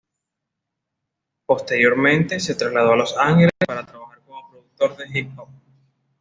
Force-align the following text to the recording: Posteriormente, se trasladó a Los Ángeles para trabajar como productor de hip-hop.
Posteriormente, 1.45 2.39
se 2.39 2.55
trasladó 2.55 2.93
a 2.93 2.95
Los 2.95 3.15
Ángeles 3.19 3.51
para 3.67 3.85
trabajar 3.85 4.19
como 4.25 4.49
productor 4.49 4.97
de 4.97 5.19
hip-hop. 5.19 5.47